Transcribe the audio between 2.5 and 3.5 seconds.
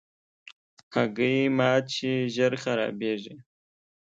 خرابیږي.